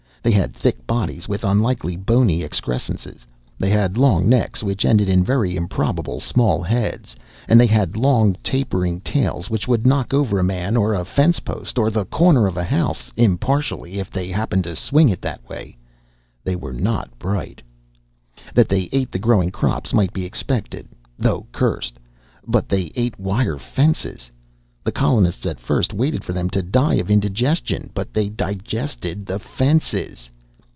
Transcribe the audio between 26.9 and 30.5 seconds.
of indigestion. But they digested the fences.